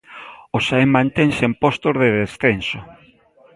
[0.55, 2.79] O Xaén mantense en postos de descenso.